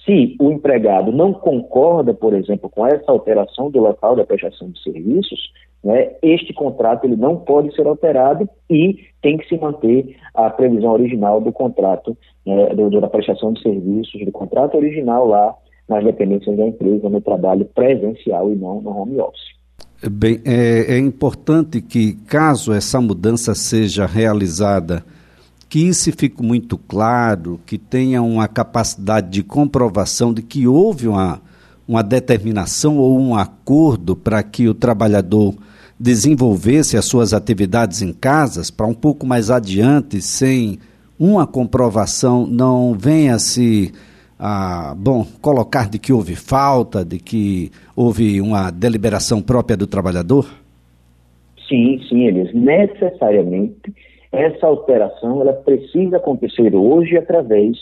se 0.06 0.36
o 0.40 0.52
empregado 0.52 1.12
não 1.12 1.34
concorda, 1.34 2.14
por 2.14 2.34
exemplo, 2.34 2.70
com 2.70 2.86
essa 2.86 3.12
alteração 3.12 3.70
do 3.70 3.80
local 3.80 4.16
da 4.16 4.26
prestação 4.26 4.70
de 4.70 4.82
serviços, 4.82 5.52
né, 5.84 6.14
este 6.22 6.54
contrato 6.54 7.06
ele 7.06 7.16
não 7.16 7.38
pode 7.38 7.74
ser 7.76 7.86
alterado 7.86 8.50
e 8.70 8.98
tem 9.22 9.38
que 9.38 9.48
se 9.48 9.58
manter 9.58 10.16
a 10.34 10.50
previsão 10.50 10.92
original 10.92 11.42
do 11.42 11.52
contrato, 11.52 12.18
né, 12.46 12.74
do, 12.74 12.90
da 13.02 13.08
prestação 13.08 13.54
de 13.54 13.62
serviços, 13.62 14.24
do 14.26 14.32
contrato 14.32 14.78
original 14.78 15.28
lá 15.28 15.56
nas 15.88 16.04
dependências 16.04 16.58
da 16.58 16.66
empresa, 16.66 17.10
no 17.10 17.22
trabalho 17.22 17.66
presencial 17.66 18.52
e 18.52 18.56
não 18.56 18.82
no 18.82 18.90
home 18.90 19.20
office. 19.20 19.58
Bem, 20.12 20.40
é, 20.46 20.96
é 20.96 21.00
importante 21.00 21.82
que, 21.82 22.14
caso 22.28 22.72
essa 22.72 23.02
mudança 23.02 23.56
seja 23.56 24.06
realizada, 24.06 25.04
que 25.70 25.80
isso 25.80 26.12
fique 26.18 26.42
muito 26.42 26.78
claro, 26.78 27.60
que 27.66 27.78
tenha 27.78 28.22
uma 28.22 28.48
capacidade 28.48 29.30
de 29.30 29.44
comprovação 29.44 30.34
de 30.34 30.42
que 30.42 30.68
houve 30.68 31.08
uma, 31.08 31.42
uma 31.88 32.02
determinação 32.02 32.98
ou 32.98 33.20
um 33.20 33.36
acordo 33.36 34.16
para 34.16 34.42
que 34.44 34.68
o 34.68 34.74
trabalhador 34.74 35.56
desenvolvesse 36.00 36.96
as 36.96 37.06
suas 37.06 37.34
atividades 37.34 38.02
em 38.02 38.14
casas 38.14 38.70
para 38.72 38.86
um 38.86 38.94
pouco 38.94 39.26
mais 39.26 39.50
adiante, 39.50 40.22
sem 40.22 40.80
uma 41.20 41.48
comprovação, 41.48 42.46
não 42.46 42.94
venha 42.94 43.40
se 43.40 43.92
ah, 44.40 44.94
bom, 44.96 45.26
colocar 45.42 45.90
de 45.90 45.98
que 45.98 46.14
houve 46.14 46.36
falta, 46.36 47.04
de 47.04 47.18
que 47.18 47.72
houve 47.96 48.40
uma 48.40 48.70
deliberação 48.70 49.42
própria 49.42 49.76
do 49.76 49.88
trabalhador? 49.88 50.48
Sim, 51.68 52.00
sim, 52.08 52.26
eles 52.26 52.54
necessariamente 52.54 53.94
essa 54.32 54.68
alteração 54.68 55.42
ela 55.42 55.54
precisa 55.54 56.18
acontecer 56.18 56.76
hoje 56.76 57.18
através 57.18 57.78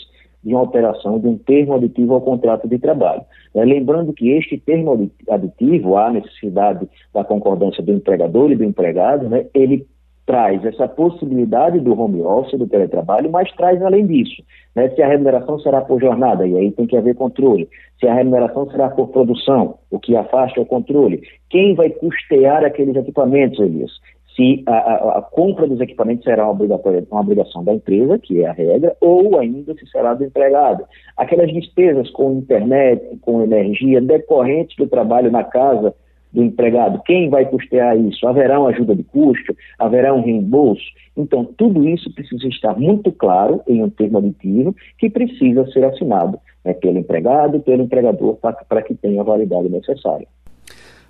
de 0.46 0.54
uma 0.54 0.60
alteração 0.60 1.18
de 1.18 1.26
um 1.26 1.36
termo 1.36 1.74
aditivo 1.74 2.14
ao 2.14 2.20
contrato 2.20 2.68
de 2.68 2.78
trabalho. 2.78 3.22
É, 3.54 3.64
lembrando 3.64 4.12
que 4.12 4.30
este 4.30 4.56
termo 4.58 5.10
aditivo, 5.28 5.96
a 5.96 6.10
necessidade 6.12 6.88
da 7.12 7.24
concordância 7.24 7.82
do 7.82 7.92
empregador 7.92 8.52
e 8.52 8.56
do 8.56 8.62
empregado, 8.62 9.28
né, 9.28 9.46
ele 9.52 9.86
traz 10.24 10.64
essa 10.64 10.88
possibilidade 10.88 11.78
do 11.80 11.98
home 11.98 12.20
office, 12.22 12.58
do 12.58 12.66
teletrabalho, 12.66 13.30
mas 13.30 13.50
traz 13.52 13.80
além 13.82 14.06
disso. 14.06 14.42
Né, 14.74 14.88
se 14.90 15.02
a 15.02 15.08
remuneração 15.08 15.58
será 15.60 15.80
por 15.80 16.00
jornada, 16.00 16.46
e 16.46 16.56
aí 16.56 16.70
tem 16.72 16.86
que 16.86 16.96
haver 16.96 17.14
controle. 17.14 17.68
Se 17.98 18.06
a 18.06 18.14
remuneração 18.14 18.68
será 18.70 18.90
por 18.90 19.08
produção, 19.08 19.78
o 19.90 19.98
que 19.98 20.16
afasta 20.16 20.60
o 20.60 20.66
controle. 20.66 21.22
Quem 21.48 21.74
vai 21.74 21.90
custear 21.90 22.64
aqueles 22.64 22.94
equipamentos, 22.96 23.58
Elias? 23.58 23.92
Se 24.36 24.62
a, 24.66 24.72
a, 24.72 25.18
a, 25.18 25.22
compra 25.22 25.66
dos 25.66 25.80
equipamentos 25.80 26.24
será 26.24 26.48
uma, 26.48 26.62
uma 27.10 27.20
obrigação 27.20 27.64
da 27.64 27.72
empresa, 27.72 28.18
que 28.18 28.42
é 28.42 28.46
a 28.46 28.52
regra, 28.52 28.94
ou 29.00 29.38
ainda 29.38 29.74
se 29.74 29.86
será 29.90 30.12
do 30.12 30.24
empregado. 30.24 30.84
Aquelas 31.16 31.50
despesas 31.52 32.10
com 32.10 32.34
internet, 32.34 33.02
com 33.22 33.42
energia, 33.42 34.00
decorrentes 34.00 34.76
do 34.76 34.86
trabalho 34.86 35.32
na 35.32 35.42
casa 35.42 35.94
do 36.32 36.42
empregado, 36.42 37.00
quem 37.06 37.30
vai 37.30 37.46
custear 37.46 37.96
isso? 37.98 38.26
Haverá 38.28 38.60
uma 38.60 38.68
ajuda 38.68 38.94
de 38.94 39.02
custo? 39.04 39.56
Haverá 39.78 40.12
um 40.12 40.22
reembolso? 40.22 40.84
Então, 41.16 41.46
tudo 41.56 41.88
isso 41.88 42.12
precisa 42.12 42.46
estar 42.46 42.78
muito 42.78 43.10
claro 43.10 43.62
em 43.66 43.82
um 43.82 43.88
termo 43.88 44.18
aditivo 44.18 44.76
que 44.98 45.08
precisa 45.08 45.66
ser 45.72 45.82
assinado 45.84 46.38
né, 46.62 46.74
pelo 46.74 46.98
empregado 46.98 47.56
e 47.56 47.60
pelo 47.60 47.84
empregador 47.84 48.36
para 48.36 48.82
que 48.82 48.94
tenha 48.94 49.22
a 49.22 49.24
validade 49.24 49.70
necessária. 49.70 50.26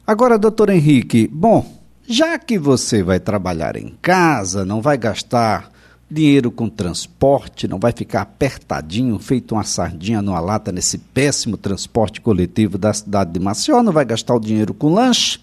Agora, 0.07 0.39
doutor 0.39 0.71
Henrique, 0.71 1.27
bom, 1.27 1.65
já 2.09 2.39
que 2.39 2.59
você 2.59 3.03
vai 3.03 3.19
trabalhar 3.19 3.77
em 3.77 3.93
casa, 4.01 4.65
não 4.65 4.81
vai 4.81 4.97
gastar 4.97 5.71
dinheiro 6.11 6.51
com 6.53 6.69
transporte, 6.69 7.67
não 7.67 7.79
vai 7.79 7.93
ficar 7.93 8.23
apertadinho, 8.23 9.19
feito 9.19 9.55
uma 9.55 9.65
sardinha 9.65 10.23
numa 10.23 10.39
lata 10.39 10.71
nesse 10.71 10.99
péssimo 10.99 11.57
transporte 11.57 12.21
coletivo 12.21 12.79
da 12.79 12.93
cidade 12.93 13.33
de 13.33 13.41
Maceió, 13.41 13.83
não 13.83 13.93
vai 13.93 14.05
gastar 14.05 14.37
o 14.37 14.41
dinheiro 14.41 14.73
com 14.73 14.95
lanche, 14.95 15.41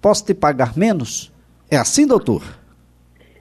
posso 0.00 0.24
te 0.26 0.34
pagar 0.34 0.76
menos? 0.76 1.32
É 1.70 1.76
assim, 1.76 2.06
doutor? 2.06 2.42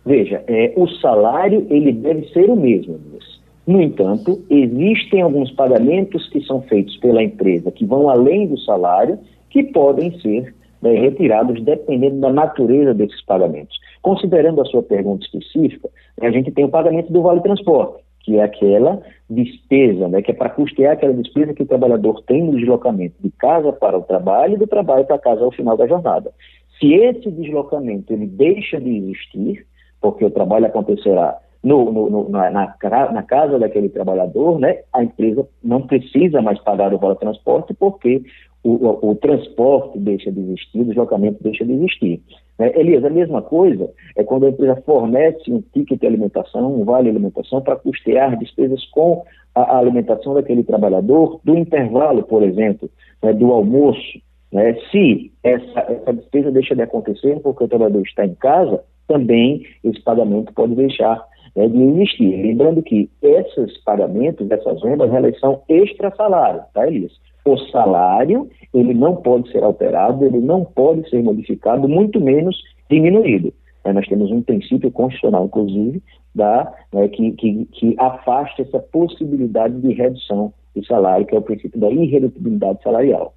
Veja, 0.06 0.44
é, 0.48 0.74
o 0.76 0.88
salário 0.88 1.66
ele 1.70 1.92
deve 1.92 2.28
ser 2.30 2.50
o 2.50 2.56
mesmo, 2.56 3.00
Luiz. 3.12 3.42
No 3.66 3.82
entanto, 3.82 4.44
existem 4.50 5.22
alguns 5.22 5.52
pagamentos 5.52 6.28
que 6.30 6.44
são 6.46 6.62
feitos 6.64 6.98
pela 6.98 7.24
empresa 7.24 7.72
que 7.72 7.86
vão 7.86 8.10
além 8.10 8.48
do 8.48 8.60
salário, 8.60 9.20
que 9.50 9.64
podem 9.64 10.20
ser 10.20 10.54
né, 10.82 10.94
retirados 10.94 11.62
dependendo 11.64 12.20
da 12.20 12.32
natureza 12.32 12.94
desses 12.94 13.24
pagamentos. 13.26 13.78
Considerando 14.02 14.62
a 14.62 14.66
sua 14.66 14.82
pergunta 14.82 15.26
específica, 15.26 15.90
a 16.22 16.32
gente 16.32 16.52
tem 16.52 16.66
o 16.66 16.70
pagamento 16.70 17.12
do 17.12 17.22
Vale 17.22 17.42
Transporte, 17.42 18.04
que 18.22 18.38
é 18.38 18.44
aquela 18.44 19.02
despesa, 19.30 20.08
né, 20.08 20.22
que 20.22 20.32
é 20.32 20.34
para 20.34 20.50
custear 20.50 20.94
aquela 20.94 21.14
despesa 21.14 21.54
que 21.54 21.64
o 21.64 21.68
trabalhador 21.68 22.22
tem 22.24 22.44
no 22.44 22.58
deslocamento 22.58 23.16
de 23.22 23.30
casa 23.32 23.72
para 23.72 23.98
o 23.98 24.04
trabalho 24.04 24.56
e 24.56 24.58
do 24.58 24.68
trabalho 24.68 25.06
para 25.06 25.20
casa 25.20 25.44
ao 25.44 25.52
final 25.52 25.78
da 25.78 25.88
jornada. 25.88 26.32
Se 26.80 26.94
esse 26.94 27.30
deslocamento 27.30 28.12
ele 28.12 28.26
deixa 28.26 28.80
de 28.80 28.90
existir, 28.90 29.66
porque 30.02 30.26
o 30.26 30.32
trabalho 30.32 30.66
acontecerá 30.66 31.38
no, 31.64 31.92
no, 31.92 32.10
no, 32.10 32.30
na, 32.30 32.50
na, 32.50 33.24
casa 33.24 33.60
daquele 33.60 33.88
trabalhador, 33.88 34.60
né, 34.60 34.80
a 34.92 35.04
empresa 35.04 35.48
não 35.64 35.86
precisa 35.86 36.42
mais 36.42 36.60
pagar 36.60 36.92
o 36.92 36.98
vale 36.98 37.16
transporte 37.16 37.74
porque 37.76 38.24
o, 38.64 38.72
o, 38.72 39.12
o, 39.12 39.16
transporte 39.16 39.98
deixa 40.00 40.32
de 40.32 40.40
existir, 40.40 40.82
o 40.82 40.86
deslocamento 40.86 41.42
deixa 41.42 41.66
de 41.66 41.74
existir. 41.74 42.22
É, 42.60 42.80
Elias, 42.80 43.04
a 43.04 43.10
mesma 43.10 43.42
coisa 43.42 43.90
é 44.16 44.24
quando 44.24 44.46
a 44.46 44.50
empresa 44.50 44.82
fornece 44.86 45.52
um 45.52 45.62
ticket 45.74 46.00
de 46.00 46.08
alimentação, 46.08 46.74
um 46.74 46.84
vale 46.84 47.10
alimentação, 47.10 47.62
para 47.62 47.76
custear 47.76 48.38
despesas 48.38 48.86
com 48.92 49.24
a, 49.56 49.62
a, 49.62 49.78
alimentação 49.80 50.34
daquele 50.34 50.64
trabalhador, 50.64 51.40
do 51.44 51.58
intervalo, 51.58 52.24
por 52.24 52.44
exemplo, 52.44 52.90
né, 53.24 53.34
do 53.34 53.52
almoço. 53.52 54.22
Né, 54.52 54.76
se 54.92 55.32
essa, 55.44 55.80
essa 55.80 56.14
despesa 56.14 56.52
deixa 56.52 56.76
de 56.76 56.82
acontecer 56.82 57.40
porque 57.40 57.64
o 57.64 57.68
trabalhador 57.68 58.04
está 58.04 58.26
em 58.26 58.36
casa, 58.36 58.84
também 59.08 59.66
esse 59.84 60.02
pagamento 60.02 60.54
pode 60.54 60.76
deixar 60.76 61.26
né, 61.56 61.68
de 61.68 61.82
existir. 61.82 62.44
Lembrando 62.44 62.84
que 62.84 63.10
esses 63.22 63.78
pagamentos, 63.84 64.50
essas 64.52 64.82
vendas, 64.82 65.12
elas 65.14 65.40
são 65.40 65.64
extra-salário, 65.68 66.62
tá, 66.74 66.88
Elias? 66.88 67.12
O 67.46 67.58
salário, 67.72 68.50
ele 68.74 68.94
não 68.94 69.16
pode 69.16 69.52
ser 69.52 69.64
alterado, 69.64 70.26
ele 70.26 70.40
não 70.40 70.64
pode 70.64 71.10
ser 71.10 71.24
modificado, 71.24 71.88
muito 71.88 72.20
menos 72.22 72.56
diminuído. 72.90 73.54
É, 73.84 73.92
nós 73.92 74.08
temos 74.08 74.32
um 74.32 74.42
princípio 74.42 74.92
constitucional, 74.92 75.46
inclusive, 75.46 76.02
da, 76.36 76.72
né, 76.94 77.08
que, 77.08 77.32
que, 77.32 77.66
que 77.72 77.96
afasta 77.98 78.62
essa 78.62 78.80
possibilidade 78.80 79.80
de 79.82 79.94
redução 79.94 80.54
de 80.76 80.86
salário, 80.86 81.26
que 81.26 81.36
é 81.36 81.40
o 81.40 81.42
princípio 81.42 81.80
da 81.80 81.90
irredutibilidade 81.90 82.82
salarial. 82.84 83.34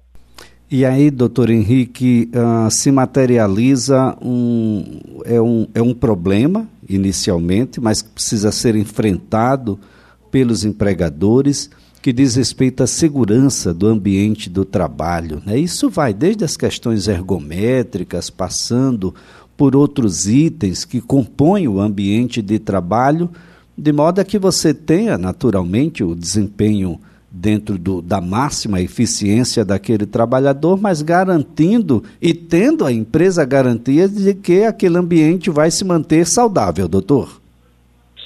E 0.69 0.83
aí, 0.83 1.11
doutor 1.11 1.49
Henrique, 1.49 2.29
uh, 2.33 2.69
se 2.71 2.91
materializa 2.91 4.17
um 4.21 4.83
é, 5.23 5.39
um, 5.39 5.67
é 5.75 5.81
um 5.81 5.93
problema, 5.93 6.67
inicialmente, 6.89 7.79
mas 7.79 8.01
que 8.01 8.09
precisa 8.09 8.51
ser 8.51 8.75
enfrentado 8.75 9.79
pelos 10.31 10.65
empregadores 10.65 11.69
que 12.05 12.13
diz 12.13 12.35
respeito 12.35 12.83
à 12.83 12.87
segurança 12.87 13.73
do 13.73 13.87
ambiente 13.87 14.47
do 14.47 14.63
trabalho. 14.63 15.41
Né? 15.43 15.57
Isso 15.57 15.89
vai 15.89 16.13
desde 16.13 16.45
as 16.45 16.55
questões 16.55 17.07
ergométricas, 17.07 18.29
passando 18.29 19.11
por 19.57 19.75
outros 19.75 20.27
itens 20.27 20.85
que 20.85 21.01
compõem 21.01 21.67
o 21.67 21.79
ambiente 21.79 22.43
de 22.43 22.59
trabalho, 22.59 23.27
de 23.75 23.91
modo 23.91 24.19
a 24.19 24.23
que 24.23 24.37
você 24.37 24.71
tenha 24.71 25.17
naturalmente 25.17 26.03
o 26.03 26.13
desempenho 26.13 26.99
dentro 27.31 27.75
do, 27.75 28.03
da 28.03 28.21
máxima 28.21 28.79
eficiência 28.79 29.65
daquele 29.65 30.05
trabalhador, 30.05 30.79
mas 30.79 31.01
garantindo 31.01 32.03
e 32.21 32.35
tendo 32.35 32.85
a 32.85 32.93
empresa 32.93 33.43
garantia 33.43 34.07
de 34.07 34.35
que 34.35 34.63
aquele 34.63 34.99
ambiente 34.99 35.49
vai 35.49 35.71
se 35.71 35.83
manter 35.83 36.27
saudável, 36.27 36.87
doutor. 36.87 37.41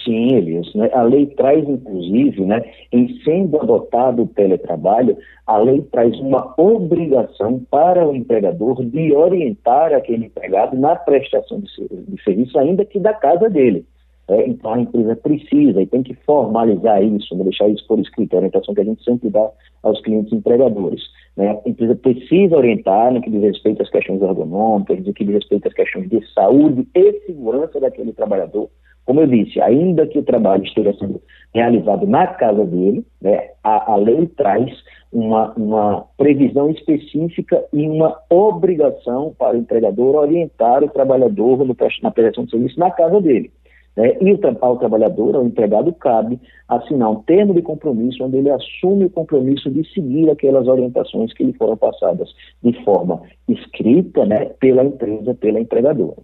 Sim, 0.03 0.35
Elias. 0.69 0.73
Né? 0.75 0.89
A 0.93 1.03
lei 1.03 1.25
traz, 1.27 1.67
inclusive, 1.67 2.45
né, 2.45 2.63
em 2.91 3.19
sendo 3.23 3.59
adotado 3.59 4.23
o 4.23 4.27
teletrabalho, 4.27 5.17
a 5.45 5.57
lei 5.57 5.81
traz 5.91 6.17
uma 6.19 6.53
obrigação 6.57 7.61
para 7.69 8.07
o 8.07 8.15
empregador 8.15 8.83
de 8.85 9.13
orientar 9.13 9.93
aquele 9.93 10.25
empregado 10.25 10.77
na 10.77 10.95
prestação 10.95 11.61
de 11.61 12.23
serviço, 12.23 12.57
ainda 12.59 12.85
que 12.85 12.99
da 12.99 13.13
casa 13.13 13.49
dele. 13.49 13.85
É, 14.27 14.47
então 14.47 14.75
a 14.75 14.79
empresa 14.79 15.15
precisa 15.15 15.81
e 15.81 15.87
tem 15.87 16.03
que 16.03 16.13
formalizar 16.23 17.03
isso, 17.03 17.35
né, 17.35 17.43
deixar 17.43 17.67
isso 17.67 17.83
por 17.87 17.99
escrito, 17.99 18.35
a 18.35 18.37
orientação 18.37 18.75
que 18.75 18.81
a 18.81 18.83
gente 18.83 19.03
sempre 19.03 19.27
dá 19.27 19.49
aos 19.81 19.99
clientes 20.01 20.31
empregadores. 20.31 21.01
Né? 21.35 21.59
A 21.65 21.69
empresa 21.69 21.95
precisa 21.95 22.55
orientar 22.55 23.11
no 23.11 23.21
que 23.21 23.31
diz 23.31 23.41
respeito 23.41 23.81
às 23.81 23.89
questões 23.89 24.21
ergonômicas, 24.21 25.03
no 25.03 25.13
que 25.13 25.25
diz 25.25 25.33
respeito 25.33 25.67
às 25.67 25.73
questões 25.73 26.07
de 26.09 26.23
saúde 26.31 26.87
e 26.93 27.13
segurança 27.25 27.79
daquele 27.79 28.13
trabalhador, 28.13 28.69
como 29.09 29.21
eu 29.21 29.25
disse, 29.25 29.59
ainda 29.59 30.05
que 30.05 30.19
o 30.19 30.23
trabalho 30.23 30.63
esteja 30.63 30.93
sendo 30.99 31.19
realizado 31.51 32.05
na 32.05 32.27
casa 32.27 32.63
dele, 32.63 33.03
né, 33.19 33.49
a, 33.63 33.93
a 33.93 33.95
lei 33.95 34.27
traz 34.27 34.71
uma, 35.11 35.51
uma 35.55 36.05
previsão 36.15 36.69
específica 36.69 37.65
e 37.73 37.89
uma 37.89 38.15
obrigação 38.29 39.33
para 39.35 39.57
o 39.57 39.59
empregador 39.59 40.13
orientar 40.13 40.83
o 40.83 40.89
trabalhador 40.89 41.65
no, 41.65 41.75
na 42.03 42.11
prestação 42.11 42.45
de 42.45 42.51
serviço 42.51 42.79
na 42.79 42.91
casa 42.91 43.19
dele. 43.19 43.51
Né? 43.97 44.15
E 44.21 44.31
o, 44.31 44.39
ao 44.61 44.77
trabalhador, 44.77 45.35
ao 45.35 45.43
empregado, 45.43 45.91
cabe 45.93 46.39
assinar 46.67 47.09
um 47.09 47.23
termo 47.23 47.55
de 47.55 47.63
compromisso 47.63 48.23
onde 48.23 48.37
ele 48.37 48.51
assume 48.51 49.05
o 49.05 49.09
compromisso 49.09 49.71
de 49.71 49.91
seguir 49.91 50.29
aquelas 50.29 50.67
orientações 50.67 51.33
que 51.33 51.43
lhe 51.43 51.53
foram 51.53 51.75
passadas 51.75 52.29
de 52.61 52.73
forma 52.83 53.23
escrita 53.47 54.23
né, 54.27 54.51
pela 54.59 54.83
empresa, 54.83 55.33
pela 55.33 55.59
empregadora. 55.59 56.21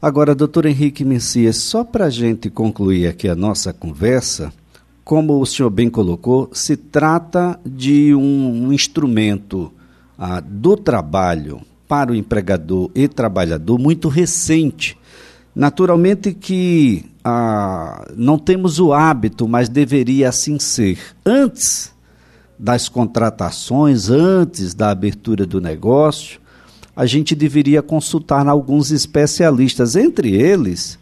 Agora, 0.00 0.32
doutor 0.32 0.64
Henrique 0.64 1.04
Messias, 1.04 1.56
só 1.56 1.82
para 1.82 2.04
a 2.04 2.10
gente 2.10 2.48
concluir 2.48 3.08
aqui 3.08 3.28
a 3.28 3.34
nossa 3.34 3.72
conversa, 3.72 4.52
como 5.02 5.40
o 5.40 5.46
senhor 5.46 5.70
bem 5.70 5.90
colocou, 5.90 6.48
se 6.52 6.76
trata 6.76 7.58
de 7.66 8.14
um, 8.14 8.66
um 8.66 8.72
instrumento 8.72 9.72
ah, 10.16 10.38
do 10.38 10.76
trabalho 10.76 11.62
para 11.88 12.12
o 12.12 12.14
empregador 12.14 12.92
e 12.94 13.08
trabalhador 13.08 13.76
muito 13.76 14.08
recente. 14.08 14.96
Naturalmente 15.52 16.32
que 16.32 17.04
ah, 17.24 18.06
não 18.16 18.38
temos 18.38 18.78
o 18.78 18.92
hábito, 18.92 19.48
mas 19.48 19.68
deveria 19.68 20.28
assim 20.28 20.60
ser. 20.60 20.96
Antes 21.26 21.92
das 22.56 22.88
contratações, 22.88 24.08
antes 24.08 24.74
da 24.74 24.90
abertura 24.90 25.44
do 25.44 25.60
negócio, 25.60 26.40
a 26.98 27.06
gente 27.06 27.36
deveria 27.36 27.80
consultar 27.80 28.48
alguns 28.48 28.90
especialistas, 28.90 29.94
entre 29.94 30.34
eles, 30.34 30.98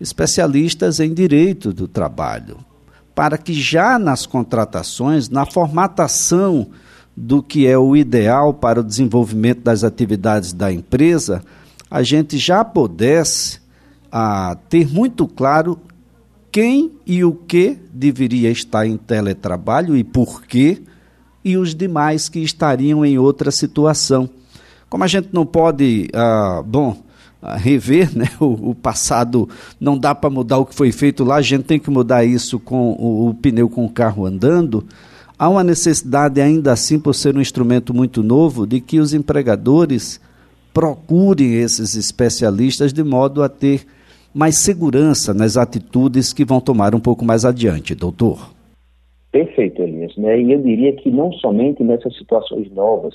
especialistas 0.00 1.00
em 1.00 1.12
direito 1.12 1.70
do 1.70 1.86
trabalho, 1.86 2.56
para 3.14 3.36
que 3.36 3.52
já 3.52 3.98
nas 3.98 4.24
contratações, 4.24 5.28
na 5.28 5.44
formatação 5.44 6.68
do 7.14 7.42
que 7.42 7.66
é 7.66 7.76
o 7.76 7.94
ideal 7.94 8.54
para 8.54 8.80
o 8.80 8.82
desenvolvimento 8.82 9.60
das 9.60 9.84
atividades 9.84 10.54
da 10.54 10.72
empresa, 10.72 11.44
a 11.90 12.02
gente 12.02 12.38
já 12.38 12.64
pudesse 12.64 13.60
ah, 14.10 14.56
ter 14.70 14.88
muito 14.88 15.28
claro 15.28 15.78
quem 16.50 16.92
e 17.04 17.22
o 17.22 17.34
que 17.34 17.78
deveria 17.92 18.50
estar 18.50 18.86
em 18.86 18.96
teletrabalho 18.96 19.94
e 19.94 20.02
por 20.02 20.42
quê, 20.44 20.80
e 21.44 21.58
os 21.58 21.74
demais 21.74 22.30
que 22.30 22.38
estariam 22.38 23.04
em 23.04 23.18
outra 23.18 23.50
situação. 23.50 24.30
Como 24.94 25.02
a 25.02 25.08
gente 25.08 25.30
não 25.32 25.44
pode, 25.44 26.08
ah, 26.14 26.62
bom, 26.64 26.96
ah, 27.42 27.56
rever 27.56 28.16
né, 28.16 28.26
o, 28.38 28.70
o, 28.70 28.74
passado, 28.76 29.48
não 29.80 29.98
dá 29.98 30.14
para 30.14 30.30
mudar 30.30 30.58
o 30.58 30.64
que 30.64 30.72
foi 30.72 30.92
feito 30.92 31.24
lá, 31.24 31.34
a 31.34 31.42
gente 31.42 31.64
tem 31.64 31.80
que 31.80 31.90
mudar 31.90 32.24
isso 32.24 32.60
com 32.60 32.92
o, 32.92 33.28
o 33.28 33.34
pneu 33.34 33.68
com 33.68 33.84
o 33.84 33.90
carro 33.90 34.24
andando. 34.24 34.84
Há 35.36 35.48
uma 35.48 35.64
necessidade, 35.64 36.40
ainda 36.40 36.70
assim, 36.70 37.00
por 37.00 37.12
ser 37.12 37.36
um 37.36 37.40
instrumento 37.40 37.92
muito 37.92 38.22
novo, 38.22 38.68
de 38.68 38.80
que 38.80 39.00
os 39.00 39.12
empregadores 39.12 40.20
procurem 40.72 41.54
esses 41.54 41.96
especialistas 41.96 42.92
de 42.92 43.02
modo 43.02 43.42
a 43.42 43.48
ter 43.48 43.84
mais 44.32 44.58
segurança 44.58 45.34
nas 45.34 45.56
atitudes 45.56 46.32
que 46.32 46.44
vão 46.44 46.60
tomar 46.60 46.94
um 46.94 47.00
pouco 47.00 47.24
mais 47.24 47.44
adiante, 47.44 47.96
doutor. 47.96 48.48
Perfeito, 49.32 49.82
Elias. 49.82 50.16
Né? 50.16 50.40
E 50.40 50.52
eu 50.52 50.62
diria 50.62 50.92
que 50.92 51.10
não 51.10 51.32
somente 51.32 51.82
nessas 51.82 52.16
situações 52.16 52.70
novas, 52.70 53.12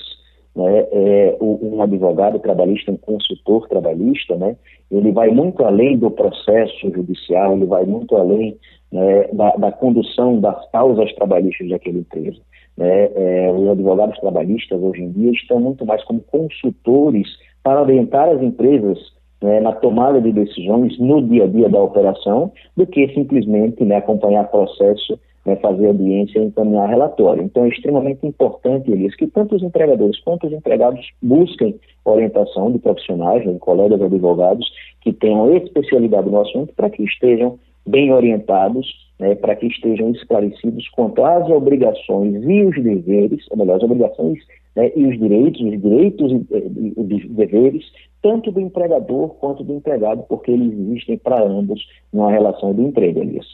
né, 0.60 0.86
é, 0.92 1.36
um 1.40 1.80
advogado 1.80 2.38
trabalhista, 2.38 2.92
um 2.92 2.96
consultor 2.96 3.66
trabalhista, 3.68 4.36
né, 4.36 4.56
ele 4.90 5.10
vai 5.10 5.30
muito 5.30 5.64
além 5.64 5.96
do 5.96 6.10
processo 6.10 6.90
judicial, 6.90 7.54
ele 7.54 7.64
vai 7.64 7.84
muito 7.84 8.14
além 8.16 8.56
né, 8.92 9.28
da, 9.32 9.50
da, 9.56 9.72
condução 9.72 10.38
das 10.38 10.70
causas 10.70 11.12
trabalhistas 11.14 11.68
daquela 11.68 11.98
empresa. 11.98 12.38
Né? 12.76 13.10
É, 13.14 13.52
os 13.52 13.68
advogados 13.68 14.18
trabalhistas 14.18 14.80
hoje 14.82 15.02
em 15.02 15.12
dia 15.12 15.30
estão 15.30 15.60
muito 15.60 15.86
mais 15.86 16.04
como 16.04 16.20
consultores 16.20 17.28
para 17.62 17.80
orientar 17.80 18.28
as 18.28 18.42
empresas 18.42 18.98
né, 19.42 19.60
na 19.60 19.72
tomada 19.72 20.20
de 20.20 20.32
decisões 20.32 20.98
no 20.98 21.22
dia 21.22 21.44
a 21.44 21.46
dia 21.46 21.68
da 21.68 21.80
operação, 21.82 22.52
do 22.76 22.86
que 22.86 23.08
simplesmente 23.14 23.82
né, 23.84 23.96
acompanhar 23.96 24.50
processo, 24.50 25.18
né, 25.50 25.56
fazer 25.56 25.86
audiência 25.86 26.38
e 26.38 26.44
encaminhar 26.44 26.88
relatório. 26.88 27.42
Então 27.42 27.64
é 27.64 27.68
extremamente 27.68 28.24
importante, 28.24 28.90
Elias, 28.90 29.14
que 29.16 29.26
tanto 29.26 29.56
os 29.56 29.62
empregadores 29.62 30.18
quanto 30.20 30.46
os 30.46 30.52
empregados 30.52 31.04
busquem 31.20 31.78
orientação 32.04 32.70
de 32.70 32.78
profissionais, 32.78 33.42
de 33.42 33.58
colegas 33.58 34.00
advogados 34.00 34.66
que 35.00 35.12
tenham 35.12 35.54
especialidade 35.56 36.30
no 36.30 36.40
assunto 36.40 36.72
para 36.74 36.88
que 36.88 37.02
estejam 37.02 37.58
bem 37.86 38.12
orientados, 38.12 38.86
né, 39.18 39.34
para 39.34 39.56
que 39.56 39.66
estejam 39.66 40.10
esclarecidos 40.12 40.88
quanto 40.90 41.24
às 41.24 41.48
obrigações 41.50 42.42
e 42.44 42.62
os 42.62 42.82
deveres, 42.82 43.44
ou 43.50 43.56
melhor, 43.56 43.76
as 43.76 43.82
obrigações 43.82 44.38
né, 44.76 44.92
e 44.94 45.06
os 45.06 45.18
direitos, 45.18 45.60
os 45.60 45.80
direitos 45.80 46.32
e, 46.32 46.94
os 46.96 47.36
deveres, 47.36 47.84
tanto 48.22 48.52
do 48.52 48.60
empregador 48.60 49.30
quanto 49.40 49.64
do 49.64 49.74
empregado, 49.74 50.22
porque 50.28 50.52
eles 50.52 50.78
existem 50.78 51.18
para 51.18 51.42
ambos 51.42 51.84
numa 52.12 52.30
relação 52.30 52.72
de 52.72 52.82
emprego, 52.82 53.20
Elias. 53.20 53.46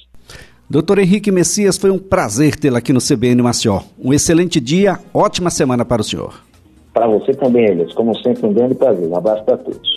Doutor 0.69 0.99
Henrique 0.99 1.31
Messias, 1.31 1.79
foi 1.79 1.93
um 1.93 1.99
prazer 1.99 2.57
tê-lo 2.57 2.77
aqui 2.77 2.93
no 2.93 2.99
CBN 3.01 3.41
Maceió. 3.41 3.83
Um 4.03 4.13
excelente 4.13 4.59
dia, 4.59 4.99
ótima 5.15 5.49
semana 5.49 5.85
para 5.85 6.03
o 6.03 6.05
senhor. 6.05 6.43
Para 6.93 7.07
você 7.07 7.33
também, 7.33 7.67
Elias. 7.67 7.95
Como 7.95 8.17
sempre, 8.19 8.45
um 8.47 8.53
grande 8.53 8.75
prazer. 8.75 9.07
Um 9.07 9.17
abraço 9.17 9.45
para 9.45 9.59
todos. 9.59 9.89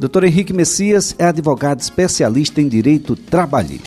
Doutor 0.00 0.24
Henrique 0.24 0.54
Messias 0.54 1.14
é 1.18 1.26
advogado 1.26 1.80
especialista 1.80 2.62
em 2.62 2.68
direito 2.68 3.14
trabalhista. 3.14 3.82